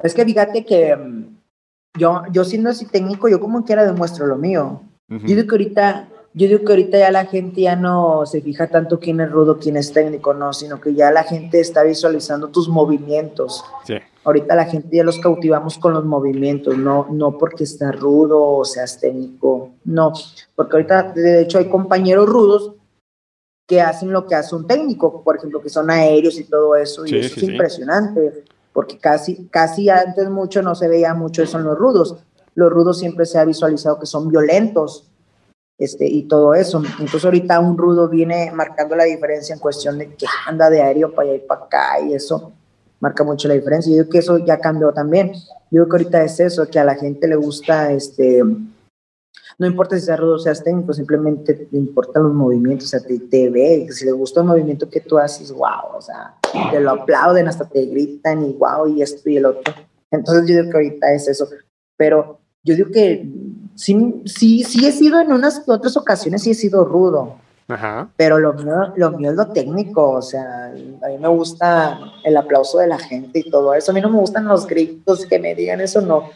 Es 0.01 0.13
que 0.13 0.23
fíjate 0.23 0.63
que 0.63 0.95
um, 0.95 1.37
yo, 1.97 2.23
yo 2.31 2.43
siendo 2.43 2.69
así 2.69 2.85
técnico, 2.85 3.27
yo 3.27 3.39
como 3.39 3.65
quiera 3.65 3.85
demuestro 3.85 4.27
lo 4.27 4.37
mío. 4.37 4.81
Uh 5.09 5.15
-huh. 5.15 5.21
Yo 5.21 5.35
digo 5.35 5.47
que 5.47 5.55
ahorita, 5.55 6.09
yo 6.33 6.47
digo 6.47 6.63
que 6.63 6.71
ahorita 6.73 6.99
ya 6.99 7.11
la 7.11 7.25
gente 7.25 7.61
ya 7.61 7.75
no 7.75 8.25
se 8.25 8.41
fija 8.41 8.67
tanto 8.67 8.99
quién 8.99 9.19
es 9.21 9.31
rudo, 9.31 9.57
quién 9.57 9.77
es 9.77 9.91
técnico, 9.91 10.33
no, 10.33 10.53
sino 10.53 10.79
que 10.79 10.93
ya 10.93 11.11
la 11.11 11.23
gente 11.23 11.59
está 11.59 11.83
visualizando 11.83 12.49
tus 12.49 12.69
movimientos. 12.69 13.63
Sí. 13.85 13.95
Ahorita 14.23 14.55
la 14.55 14.65
gente 14.65 14.97
ya 14.97 15.03
los 15.03 15.19
cautivamos 15.19 15.77
con 15.77 15.93
los 15.93 16.03
movimientos, 16.03 16.77
no, 16.77 17.07
no 17.09 17.37
porque 17.37 17.63
estés 17.63 17.97
rudo 17.97 18.41
o 18.41 18.65
seas 18.65 18.99
técnico, 18.99 19.71
no, 19.85 20.11
porque 20.53 20.75
ahorita 20.75 21.13
de 21.13 21.41
hecho 21.41 21.59
hay 21.59 21.69
compañeros 21.69 22.27
rudos 22.27 22.73
que 23.65 23.81
hacen 23.81 24.11
lo 24.11 24.27
que 24.27 24.35
hace 24.35 24.53
un 24.53 24.67
técnico, 24.67 25.23
por 25.23 25.37
ejemplo, 25.37 25.61
que 25.61 25.69
son 25.69 25.89
aéreos 25.89 26.37
y 26.39 26.43
todo 26.43 26.75
eso, 26.75 27.05
y 27.05 27.15
eso 27.17 27.35
sí, 27.35 27.45
es 27.45 27.51
impresionante 27.51 28.43
porque 28.77 28.99
casi, 28.99 29.47
casi 29.47 29.89
antes 29.89 30.29
mucho 30.29 30.61
no 30.61 30.75
se 30.75 30.87
veía 30.87 31.15
mucho 31.15 31.41
eso 31.41 31.57
en 31.57 31.63
los 31.63 31.75
rudos. 31.75 32.17
Los 32.53 32.71
rudos 32.71 32.99
siempre 32.99 33.25
se 33.25 33.39
ha 33.39 33.43
visualizado 33.43 33.99
que 33.99 34.05
son 34.05 34.29
violentos. 34.29 35.09
este, 35.79 36.05
y 36.05 36.27
todo 36.27 36.53
eso. 36.53 36.83
Entonces 36.99 37.25
ahorita 37.25 37.59
un 37.59 37.75
rudo 37.75 38.07
viene 38.07 38.51
marcando 38.51 38.95
la 38.95 39.05
diferencia 39.05 39.55
en 39.55 39.59
cuestión 39.59 39.97
de 39.97 40.13
que 40.13 40.27
anda 40.45 40.69
de 40.69 40.83
aéreo 40.83 41.11
para 41.11 41.27
allá 41.27 41.37
y 41.37 41.47
para 41.47 41.61
acá 41.61 42.01
y 42.01 42.13
eso 42.13 42.51
marca 42.99 43.23
mucho 43.23 43.47
la 43.47 43.55
diferencia. 43.55 43.97
Yo 43.97 44.03
creo 44.03 44.11
que 44.11 44.17
eso 44.19 44.37
ya 44.37 44.59
cambió 44.59 44.93
también. 44.93 45.33
Yo 45.71 45.81
creo 45.81 45.89
que 45.89 45.95
ahorita 45.95 46.23
es 46.23 46.39
eso, 46.39 46.67
que 46.67 46.77
a 46.77 46.83
la 46.83 46.93
gente 46.93 47.27
le 47.27 47.35
gusta, 47.35 47.91
este, 47.91 48.43
no 49.59 49.65
importa 49.65 49.97
si 49.97 50.05
sea 50.05 50.15
rudo 50.15 50.35
o 50.35 50.39
seas 50.39 50.63
técnico, 50.63 50.93
simplemente 50.93 51.53
te 51.53 51.77
importan 51.77 52.23
los 52.23 52.33
movimientos, 52.33 52.87
o 52.87 52.89
sea, 52.89 52.99
te, 52.99 53.17
te 53.19 53.49
ve, 53.49 53.87
si 53.89 54.05
le 54.05 54.11
gusta 54.11 54.41
el 54.41 54.47
movimiento 54.47 54.89
que 54.89 55.01
tú 55.01 55.17
haces, 55.17 55.51
wow, 55.51 55.95
o 55.97 56.01
sea, 56.01 56.35
te 56.71 56.79
lo 56.79 56.91
aplauden, 56.91 57.47
hasta 57.47 57.67
te 57.67 57.85
gritan 57.85 58.45
y 58.45 58.53
wow, 58.53 58.87
y 58.87 59.01
esto 59.01 59.27
y 59.29 59.37
el 59.37 59.45
otro. 59.47 59.73
Entonces 60.11 60.47
yo 60.47 60.57
digo 60.57 60.69
que 60.69 60.77
ahorita 60.77 61.13
es 61.13 61.27
eso. 61.27 61.47
Pero 61.97 62.39
yo 62.63 62.75
digo 62.75 62.91
que 62.91 63.27
sí, 63.75 64.21
sí, 64.25 64.63
sí 64.63 64.85
he 64.85 64.91
sido 64.91 65.19
en 65.19 65.31
unas 65.31 65.67
otras 65.67 65.97
ocasiones, 65.97 66.43
sí 66.43 66.51
he 66.51 66.55
sido 66.55 66.85
rudo. 66.85 67.37
Ajá. 67.67 68.09
Pero 68.15 68.39
lo 68.39 68.53
mío, 68.53 68.93
lo 68.95 69.11
mío 69.11 69.31
es 69.31 69.35
lo 69.35 69.51
técnico, 69.51 70.11
o 70.11 70.21
sea, 70.21 70.67
a 70.67 71.07
mí 71.09 71.17
me 71.19 71.27
gusta 71.27 71.99
el 72.23 72.37
aplauso 72.37 72.77
de 72.77 72.87
la 72.87 72.97
gente 72.97 73.39
y 73.39 73.49
todo 73.49 73.73
eso. 73.73 73.91
A 73.91 73.93
mí 73.93 73.99
no 73.99 74.09
me 74.09 74.19
gustan 74.19 74.45
los 74.45 74.67
gritos 74.67 75.25
que 75.25 75.39
me 75.39 75.53
digan 75.55 75.81
eso, 75.81 75.99
no. 75.99 76.29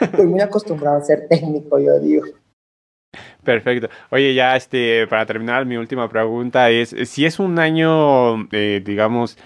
Estoy 0.00 0.26
muy 0.26 0.40
acostumbrado 0.40 0.98
a 0.98 1.04
ser 1.04 1.26
técnico, 1.26 1.78
yo 1.78 1.98
digo. 1.98 2.26
Perfecto. 3.46 3.88
Oye, 4.10 4.34
ya 4.34 4.56
este, 4.56 5.06
para 5.06 5.24
terminar, 5.24 5.64
mi 5.64 5.76
última 5.76 6.08
pregunta 6.08 6.68
es, 6.68 6.94
si 7.04 7.24
es 7.24 7.38
un 7.38 7.58
año, 7.60 8.48
eh, 8.50 8.82
digamos, 8.84 9.38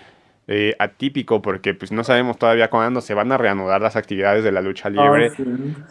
eh, 0.48 0.74
atípico 0.78 1.42
porque 1.42 1.74
pues 1.74 1.92
no 1.92 2.02
sabemos 2.02 2.38
todavía 2.38 2.70
cuándo 2.70 3.02
se 3.02 3.14
van 3.14 3.30
a 3.30 3.36
reanudar 3.36 3.80
las 3.82 3.94
actividades 3.94 4.42
de 4.42 4.50
la 4.50 4.62
lucha 4.62 4.88
ah, 4.88 4.90
libre. 4.90 5.30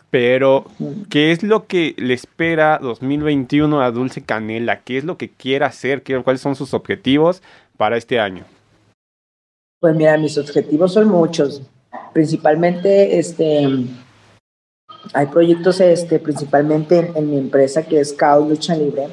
Pero, 0.09 0.65
¿qué 1.09 1.31
es 1.31 1.43
lo 1.43 1.67
que 1.67 1.93
le 1.97 2.15
espera 2.15 2.79
2021 2.81 3.81
a 3.81 3.91
Dulce 3.91 4.23
Canela? 4.23 4.81
¿Qué 4.81 4.97
es 4.97 5.05
lo 5.05 5.17
que 5.17 5.29
quiere 5.29 5.65
hacer? 5.65 6.01
¿Qué, 6.01 6.21
¿Cuáles 6.23 6.41
son 6.41 6.55
sus 6.55 6.73
objetivos 6.73 7.43
para 7.77 7.95
este 7.95 8.19
año? 8.19 8.43
Pues 9.79 9.95
mira, 9.95 10.17
mis 10.17 10.37
objetivos 10.37 10.93
son 10.93 11.07
muchos. 11.07 11.61
Principalmente, 12.11 13.19
este, 13.19 13.65
hay 15.13 15.25
proyectos, 15.27 15.81
este, 15.81 16.19
principalmente 16.19 17.11
en, 17.15 17.29
mi 17.29 17.37
empresa 17.37 17.83
que 17.83 17.99
es 17.99 18.13
Caos 18.13 18.47
Lucha 18.47 18.75
Libre 18.75 19.07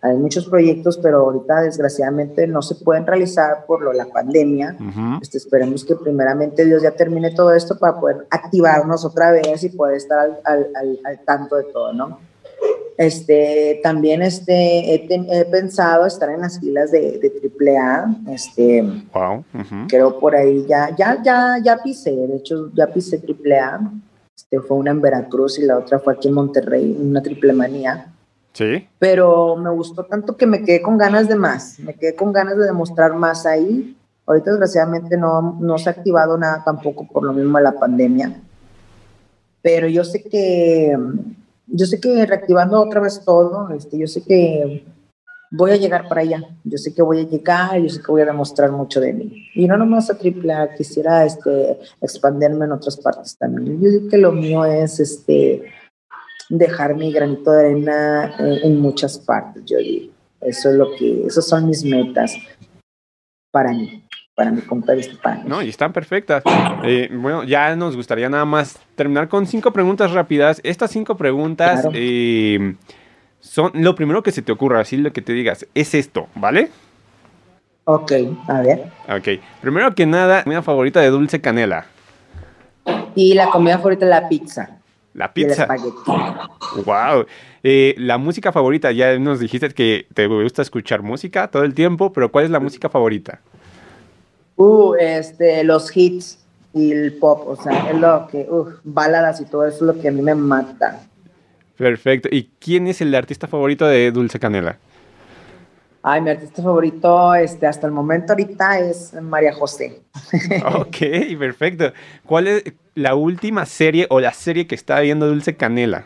hay 0.00 0.16
muchos 0.16 0.46
proyectos, 0.46 0.96
pero 0.98 1.18
ahorita 1.18 1.62
desgraciadamente 1.62 2.46
no 2.46 2.62
se 2.62 2.76
pueden 2.76 3.04
realizar 3.04 3.66
por 3.66 3.82
lo, 3.82 3.92
la 3.92 4.06
pandemia. 4.06 4.76
este, 5.20 5.38
esperemos 5.38 5.84
que 5.84 5.96
primeramente 5.96 6.64
Dios 6.64 6.82
ya 6.82 6.92
termine 6.92 7.32
todo 7.32 7.52
esto 7.52 7.76
para 7.76 7.98
poder 7.98 8.26
activarnos 8.30 9.04
otra 9.04 9.32
vez 9.32 9.64
y 9.64 9.70
poder 9.70 9.96
estar 9.96 10.20
al, 10.20 10.38
al, 10.44 11.00
al, 11.04 11.24
tanto 11.24 11.56
de 11.56 11.64
todo, 11.64 11.92
¿no? 11.92 12.20
Este, 12.96 13.80
también 13.82 14.22
este, 14.22 14.94
he, 14.94 15.44
pensado 15.46 16.06
estar 16.06 16.30
en 16.30 16.40
las 16.42 16.60
filas 16.60 16.92
de, 16.92 17.18
de 17.18 17.76
AAA. 17.76 18.34
Este, 18.34 18.82
wow. 19.12 19.44
Creo 19.88 20.18
por 20.18 20.36
ahí 20.36 20.64
ya, 20.68 20.94
ya, 20.96 21.20
ya, 21.22 21.58
ya 21.62 21.76
pisé, 21.82 22.12
de 22.12 22.36
hecho 22.36 22.70
ya 22.72 22.86
pisé 22.86 23.20
AAA. 23.20 23.80
Este, 24.38 24.60
fue 24.60 24.76
una 24.76 24.92
en 24.92 25.00
Veracruz 25.00 25.58
y 25.58 25.66
la 25.66 25.76
otra 25.76 25.98
fue 25.98 26.14
aquí 26.14 26.28
en 26.28 26.34
Monterrey, 26.34 26.96
una 26.96 27.20
triple 27.20 27.52
manía. 27.52 28.14
Sí. 28.52 28.86
Pero 29.00 29.56
me 29.56 29.68
gustó 29.70 30.04
tanto 30.04 30.36
que 30.36 30.46
me 30.46 30.62
quedé 30.62 30.80
con 30.80 30.96
ganas 30.96 31.26
de 31.26 31.34
más, 31.34 31.80
me 31.80 31.94
quedé 31.94 32.14
con 32.14 32.32
ganas 32.32 32.56
de 32.56 32.66
demostrar 32.66 33.14
más 33.14 33.46
ahí. 33.46 33.96
Ahorita 34.26 34.52
desgraciadamente 34.52 35.16
no, 35.16 35.58
no 35.60 35.76
se 35.76 35.88
ha 35.88 35.92
activado 35.92 36.38
nada 36.38 36.62
tampoco 36.64 37.04
por 37.08 37.24
lo 37.24 37.32
mismo 37.32 37.58
de 37.58 37.64
la 37.64 37.72
pandemia. 37.72 38.40
Pero 39.60 39.88
yo 39.88 40.04
sé 40.04 40.22
que, 40.22 40.96
yo 41.66 41.86
sé 41.86 41.98
que 41.98 42.24
reactivando 42.24 42.80
otra 42.80 43.00
vez 43.00 43.20
todo, 43.24 43.70
este, 43.70 43.98
yo 43.98 44.06
sé 44.06 44.22
que 44.22 44.86
voy 45.50 45.72
a 45.72 45.76
llegar 45.76 46.08
para 46.08 46.22
allá. 46.22 46.42
Yo 46.64 46.78
sé 46.78 46.94
que 46.94 47.02
voy 47.02 47.20
a 47.20 47.28
llegar, 47.28 47.78
yo 47.78 47.88
sé 47.88 48.00
que 48.02 48.12
voy 48.12 48.22
a 48.22 48.26
demostrar 48.26 48.70
mucho 48.70 49.00
de 49.00 49.12
mí. 49.12 49.48
Y 49.54 49.66
no 49.66 49.76
nomás 49.76 50.10
a 50.10 50.18
triple 50.18 50.54
quisiera 50.76 51.24
este, 51.24 51.78
expandirme 52.00 52.64
en 52.64 52.72
otras 52.72 52.96
partes 52.96 53.36
también. 53.36 53.80
Yo 53.80 53.90
digo 53.90 54.08
que 54.08 54.18
lo 54.18 54.32
mío 54.32 54.64
es 54.64 55.00
este, 55.00 55.64
dejar 56.48 56.94
mi 56.94 57.12
granito 57.12 57.50
de 57.52 57.60
arena 57.60 58.34
eh, 58.38 58.60
en, 58.64 58.80
muchas 58.80 59.18
partes, 59.18 59.64
yo 59.64 59.78
digo. 59.78 60.12
Eso 60.40 60.70
es 60.70 60.76
lo 60.76 60.94
que, 60.96 61.26
esas 61.26 61.46
son 61.46 61.66
mis 61.66 61.84
metas 61.84 62.36
para 63.50 63.72
mí, 63.72 64.04
para 64.36 64.52
mi 64.52 64.60
compa 64.60 64.94
este 64.94 65.16
No, 65.44 65.62
y 65.62 65.68
están 65.68 65.92
perfectas. 65.92 66.44
Eh, 66.84 67.08
bueno, 67.12 67.42
ya 67.42 67.74
nos 67.74 67.96
gustaría 67.96 68.28
nada 68.28 68.44
más 68.44 68.78
terminar 68.94 69.28
con 69.28 69.46
cinco 69.46 69.72
preguntas 69.72 70.12
rápidas. 70.12 70.60
Estas 70.62 70.92
cinco 70.92 71.16
preguntas 71.16 71.88
eh, 71.92 72.76
son 73.40 73.70
lo 73.74 73.94
primero 73.94 74.22
que 74.22 74.32
se 74.32 74.42
te 74.42 74.52
ocurra, 74.52 74.80
así 74.80 74.96
lo 74.96 75.12
que 75.12 75.22
te 75.22 75.32
digas, 75.32 75.66
es 75.74 75.94
esto, 75.94 76.28
¿vale? 76.34 76.70
Ok, 77.84 78.12
a 78.48 78.60
ver. 78.60 78.92
Ok, 79.08 79.40
primero 79.60 79.94
que 79.94 80.06
nada, 80.06 80.44
comida 80.44 80.62
favorita 80.62 81.00
de 81.00 81.08
dulce 81.08 81.40
canela. 81.40 81.86
Y 83.14 83.34
la 83.34 83.50
comida 83.50 83.78
favorita 83.78 84.06
la 84.06 84.28
pizza. 84.28 84.78
La 85.14 85.32
pizza. 85.32 85.66
Wow. 86.84 87.26
Eh, 87.62 87.94
la 87.98 88.18
música 88.18 88.52
favorita, 88.52 88.92
ya 88.92 89.18
nos 89.18 89.40
dijiste 89.40 89.70
que 89.70 90.06
te 90.14 90.26
gusta 90.26 90.62
escuchar 90.62 91.02
música 91.02 91.50
todo 91.50 91.64
el 91.64 91.74
tiempo, 91.74 92.12
pero 92.12 92.30
¿cuál 92.30 92.44
es 92.44 92.50
la 92.50 92.60
música 92.60 92.88
favorita? 92.88 93.40
Uh, 94.56 94.94
este, 94.94 95.64
los 95.64 95.96
hits 95.96 96.44
y 96.74 96.92
el 96.92 97.14
pop, 97.14 97.48
o 97.48 97.56
sea, 97.56 97.90
es 97.90 97.96
lo 97.98 98.28
que, 98.30 98.46
uh, 98.48 98.66
baladas 98.84 99.40
y 99.40 99.46
todo 99.46 99.66
eso 99.66 99.76
es 99.76 99.96
lo 99.96 100.00
que 100.00 100.08
a 100.08 100.12
mí 100.12 100.22
me 100.22 100.34
mata. 100.34 101.07
Perfecto. 101.78 102.28
¿Y 102.30 102.50
quién 102.58 102.88
es 102.88 103.00
el 103.00 103.14
artista 103.14 103.46
favorito 103.46 103.86
de 103.86 104.10
Dulce 104.10 104.40
Canela? 104.40 104.78
Ay, 106.02 106.20
mi 106.20 106.30
artista 106.30 106.62
favorito, 106.62 107.34
este, 107.34 107.66
hasta 107.66 107.86
el 107.86 107.92
momento 107.92 108.32
ahorita 108.32 108.80
es 108.80 109.14
María 109.14 109.52
José. 109.52 110.00
ok, 110.74 110.96
perfecto. 111.38 111.92
¿Cuál 112.26 112.48
es 112.48 112.64
la 112.94 113.14
última 113.14 113.64
serie 113.64 114.06
o 114.10 114.18
la 114.18 114.32
serie 114.32 114.66
que 114.66 114.74
está 114.74 114.98
viendo 115.00 115.28
Dulce 115.28 115.56
Canela? 115.56 116.04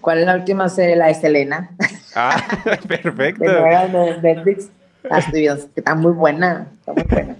¿Cuál 0.00 0.20
es 0.20 0.26
la 0.26 0.36
última 0.36 0.68
serie? 0.70 0.96
La 0.96 1.08
de 1.08 1.14
Selena. 1.14 1.70
Ah, 2.16 2.42
perfecto. 2.88 3.44
de 3.44 4.18
Netflix. 4.22 4.70
Ah, 5.10 5.18
está 5.18 5.94
muy 5.94 6.12
buena, 6.12 6.66
está 6.78 6.92
muy 6.92 7.04
buena. 7.04 7.36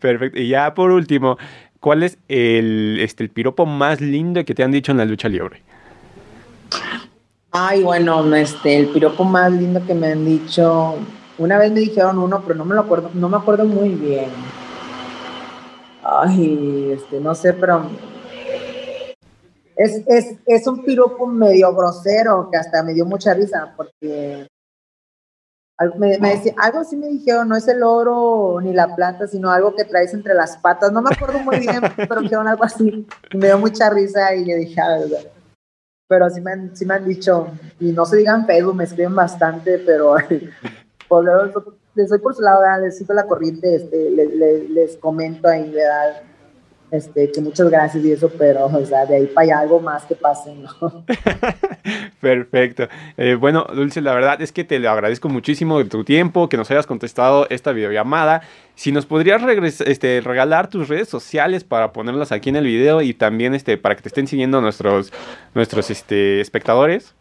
Perfecto. 0.00 0.38
Y 0.38 0.48
ya 0.48 0.74
por 0.74 0.90
último, 0.90 1.38
¿cuál 1.80 2.02
es 2.02 2.18
el, 2.28 2.98
este, 3.00 3.24
el 3.24 3.30
piropo 3.30 3.64
más 3.64 4.00
lindo 4.02 4.44
que 4.44 4.54
te 4.54 4.62
han 4.62 4.70
dicho 4.70 4.92
en 4.92 4.98
la 4.98 5.04
lucha 5.06 5.28
libre? 5.28 5.62
Ay, 7.50 7.82
bueno, 7.82 8.34
este, 8.34 8.76
el 8.76 8.88
piropo 8.88 9.24
más 9.24 9.50
lindo 9.50 9.84
que 9.86 9.94
me 9.94 10.12
han 10.12 10.24
dicho, 10.24 10.96
una 11.38 11.58
vez 11.58 11.72
me 11.72 11.80
dijeron 11.80 12.18
uno, 12.18 12.42
pero 12.42 12.54
no 12.54 12.64
me 12.64 12.74
lo 12.74 12.82
acuerdo, 12.82 13.10
no 13.14 13.28
me 13.28 13.36
acuerdo 13.36 13.64
muy 13.64 13.90
bien. 13.90 14.30
Ay, 16.02 16.92
este, 16.92 17.20
no 17.20 17.34
sé, 17.34 17.52
pero 17.54 17.88
es, 19.76 20.02
es, 20.06 20.36
es 20.46 20.66
un 20.66 20.84
piropo 20.84 21.26
medio 21.26 21.74
grosero 21.74 22.48
que 22.50 22.56
hasta 22.56 22.82
me 22.82 22.94
dio 22.94 23.04
mucha 23.04 23.34
risa 23.34 23.72
porque 23.76 24.46
me, 25.98 26.16
decía, 26.16 26.54
algo 26.56 26.80
así 26.80 26.96
me 26.96 27.08
dijeron, 27.08 27.48
no 27.48 27.56
es 27.56 27.68
el 27.68 27.82
oro 27.82 28.58
ni 28.62 28.72
la 28.72 28.96
plata, 28.96 29.26
sino 29.26 29.50
algo 29.50 29.74
que 29.74 29.84
traes 29.84 30.14
entre 30.14 30.32
las 30.32 30.56
patas. 30.56 30.90
No 30.90 31.02
me 31.02 31.10
acuerdo 31.14 31.38
muy 31.40 31.58
bien, 31.58 31.80
pero 32.08 32.22
dijeron 32.22 32.48
algo 32.48 32.64
así. 32.64 33.06
me 33.34 33.46
dio 33.46 33.58
mucha 33.58 33.90
risa 33.90 34.34
y 34.34 34.44
le 34.44 34.56
dije, 34.56 34.80
ah, 34.80 34.98
pero 36.08 36.30
sí 36.30 36.40
me, 36.40 36.52
han, 36.52 36.76
sí 36.76 36.86
me 36.86 36.94
han 36.94 37.04
dicho, 37.04 37.48
y 37.80 37.92
no 37.92 38.04
se 38.06 38.16
digan 38.16 38.46
Facebook, 38.46 38.76
me 38.76 38.84
escriben 38.84 39.14
bastante, 39.14 39.78
pero 39.78 40.16
por 41.08 41.24
les 41.94 42.10
doy 42.10 42.18
por 42.18 42.34
su 42.34 42.42
lado, 42.42 42.60
les 42.82 42.98
sigo 42.98 43.14
la 43.14 43.26
corriente, 43.26 43.74
este, 43.74 44.10
les, 44.10 44.70
les, 44.70 44.96
comento 44.98 45.48
ahí, 45.48 45.70
¿verdad? 45.70 46.22
Este, 46.90 47.32
que 47.32 47.40
muchas 47.40 47.68
gracias 47.68 48.04
y 48.04 48.12
eso, 48.12 48.30
pero, 48.38 48.66
o 48.66 48.86
sea, 48.86 49.06
de 49.06 49.16
ahí 49.16 49.26
para 49.26 49.44
allá 49.44 49.58
algo 49.60 49.80
más 49.80 50.04
que 50.04 50.14
pase, 50.14 50.54
¿no? 50.54 51.04
Perfecto. 52.20 52.88
Eh, 53.16 53.34
bueno, 53.34 53.66
Dulce, 53.74 54.00
la 54.00 54.14
verdad 54.14 54.40
es 54.40 54.52
que 54.52 54.62
te 54.62 54.78
lo 54.78 54.88
agradezco 54.90 55.28
muchísimo 55.28 55.78
de 55.78 55.86
tu 55.86 56.04
tiempo, 56.04 56.48
que 56.48 56.56
nos 56.56 56.70
hayas 56.70 56.86
contestado 56.86 57.48
esta 57.50 57.72
videollamada. 57.72 58.42
Si 58.76 58.92
nos 58.92 59.04
podrías 59.04 59.42
este, 59.80 60.20
regalar 60.20 60.68
tus 60.68 60.88
redes 60.88 61.08
sociales 61.08 61.64
para 61.64 61.92
ponerlas 61.92 62.30
aquí 62.30 62.50
en 62.50 62.56
el 62.56 62.64
video 62.64 63.02
y 63.02 63.14
también 63.14 63.54
este, 63.54 63.76
para 63.78 63.96
que 63.96 64.02
te 64.02 64.08
estén 64.08 64.28
siguiendo 64.28 64.60
nuestros, 64.60 65.12
nuestros 65.54 65.90
este, 65.90 66.40
espectadores. 66.40 67.14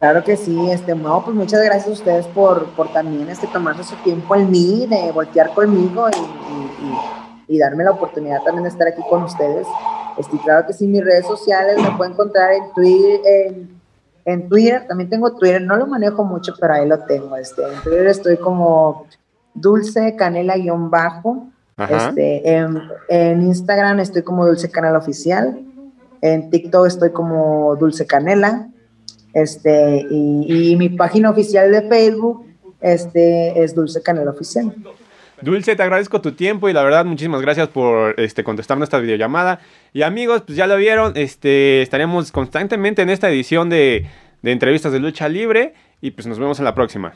Claro 0.00 0.24
que 0.24 0.36
sí, 0.36 0.58
este, 0.72 0.96
no, 0.96 1.24
pues 1.24 1.36
muchas 1.36 1.62
gracias 1.62 1.86
a 1.86 1.92
ustedes 1.92 2.26
por, 2.26 2.66
por 2.70 2.92
también 2.92 3.28
este, 3.28 3.46
tomarse 3.46 3.84
su 3.84 3.94
tiempo 4.02 4.34
en 4.34 4.50
mí, 4.50 4.88
de 4.88 5.12
voltear 5.12 5.54
conmigo 5.54 6.08
y, 6.08 6.84
y, 6.84 7.21
darme 7.48 7.84
la 7.84 7.92
oportunidad 7.92 8.42
también 8.42 8.64
de 8.64 8.70
estar 8.70 8.88
aquí 8.88 9.02
con 9.08 9.22
ustedes. 9.24 9.66
Este, 10.18 10.38
claro 10.38 10.66
que 10.66 10.72
sí, 10.72 10.86
mis 10.86 11.04
redes 11.04 11.26
sociales 11.26 11.76
me 11.82 11.96
pueden 11.96 12.12
encontrar 12.12 12.52
en 12.52 12.72
Twitter, 12.74 13.20
en, 13.24 13.80
en 14.24 14.48
Twitter, 14.48 14.86
también 14.86 15.10
tengo 15.10 15.34
Twitter, 15.34 15.60
no 15.60 15.76
lo 15.76 15.86
manejo 15.86 16.24
mucho, 16.24 16.54
pero 16.60 16.74
ahí 16.74 16.86
lo 16.86 16.98
tengo. 17.00 17.36
Este, 17.36 17.62
en 17.62 17.80
Twitter 17.82 18.06
estoy 18.06 18.36
como 18.36 19.06
dulce 19.54 20.14
canela 20.16 20.56
guion 20.56 20.90
bajo. 20.90 21.46
Este, 21.88 22.48
en, 22.48 22.80
en, 23.08 23.42
Instagram 23.42 23.98
estoy 24.00 24.22
como 24.22 24.46
dulce 24.46 24.70
canela 24.70 24.98
oficial. 24.98 25.60
En 26.20 26.50
TikTok 26.50 26.86
estoy 26.86 27.10
como 27.10 27.74
dulce 27.76 28.06
canela. 28.06 28.68
Este, 29.34 30.06
y, 30.10 30.76
mi 30.76 30.90
página 30.90 31.30
oficial 31.30 31.70
de 31.70 31.82
Facebook 31.82 32.46
este, 32.80 33.62
es 33.62 33.74
Dulce 33.74 34.02
Canela 34.02 34.30
Oficial. 34.30 34.74
Dulce, 35.42 35.74
te 35.74 35.82
agradezco 35.82 36.20
tu 36.20 36.32
tiempo 36.32 36.68
y 36.68 36.72
la 36.72 36.84
verdad 36.84 37.04
muchísimas 37.04 37.40
gracias 37.42 37.68
por 37.68 38.18
este, 38.18 38.44
contestar 38.44 38.78
nuestra 38.78 39.00
videollamada. 39.00 39.60
Y 39.92 40.02
amigos, 40.02 40.42
pues 40.46 40.56
ya 40.56 40.66
lo 40.66 40.76
vieron, 40.76 41.12
este, 41.16 41.82
estaremos 41.82 42.30
constantemente 42.30 43.02
en 43.02 43.10
esta 43.10 43.28
edición 43.28 43.68
de, 43.68 44.06
de 44.42 44.52
entrevistas 44.52 44.92
de 44.92 45.00
lucha 45.00 45.28
libre 45.28 45.74
y 46.00 46.12
pues 46.12 46.26
nos 46.26 46.38
vemos 46.38 46.58
en 46.60 46.64
la 46.64 46.74
próxima. 46.74 47.14